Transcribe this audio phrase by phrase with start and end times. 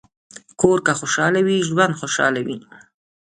[0.61, 2.57] کور که خوشحال وي، ژوند خوشحال وي.